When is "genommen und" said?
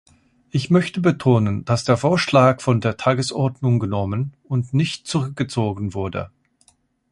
3.79-4.73